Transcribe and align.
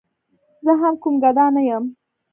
زه 0.65 0.71
هم 0.81 0.95
کوم 1.01 1.15
ګدا 1.23 1.45
نه 1.55 1.61
یم. 1.69 1.85